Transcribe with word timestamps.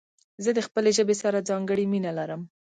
زه 0.43 0.49
د 0.57 0.59
خپلي 0.67 0.91
ژبي 0.97 1.15
سره 1.23 1.45
ځانګړي 1.49 1.85
مينه 1.93 2.11
لرم. 2.17 2.41